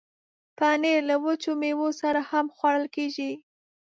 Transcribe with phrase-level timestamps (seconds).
[0.57, 3.31] پنېر له وچو میوو سره هم خوړل کېږي.